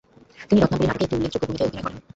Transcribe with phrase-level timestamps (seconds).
[0.47, 1.99] তিনি 'রত্নাবলী' নাটকে একটি উল্লেখযোগ্য ভূমিকায় অভিনয় করেন।